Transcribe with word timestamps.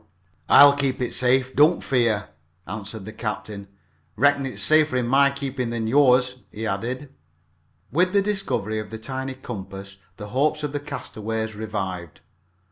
"I'll 0.49 0.75
keep 0.75 0.99
it 0.99 1.13
safe, 1.13 1.55
don't 1.55 1.83
fear," 1.83 2.29
answered 2.65 3.05
the 3.05 3.13
captain. 3.13 3.67
"Reckon 4.15 4.47
it 4.47 4.55
is 4.55 4.63
safer 4.63 4.95
in 4.95 5.05
my 5.05 5.29
keepin' 5.29 5.69
than 5.69 5.85
yours," 5.85 6.37
he 6.51 6.65
added. 6.65 7.13
With 7.91 8.11
the 8.11 8.23
discovery 8.23 8.79
of 8.79 8.89
the 8.89 8.97
tiny 8.97 9.35
compass 9.35 9.97
the 10.17 10.29
hopes 10.29 10.63
of 10.63 10.71
the 10.71 10.79
castaways 10.79 11.53
revived. 11.53 12.21